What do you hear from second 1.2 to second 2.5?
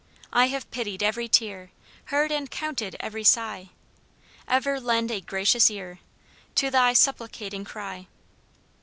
tear, Heard and